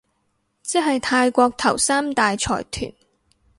[0.63, 2.91] 即係泰國頭三大財團